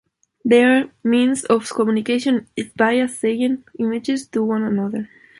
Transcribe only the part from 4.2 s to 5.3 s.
to one another.